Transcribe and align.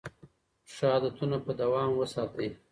ښه 0.73 0.85
عادتونه 0.93 1.37
په 1.45 1.51
دوام 1.59 1.89
وساتئ. 1.95 2.49